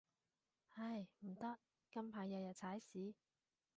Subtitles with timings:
[0.77, 1.59] 唉，唔得，
[1.93, 3.13] 近排日日踩屎